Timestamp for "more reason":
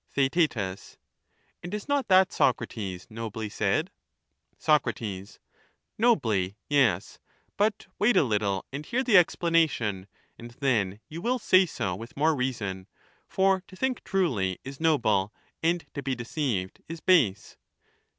12.17-12.87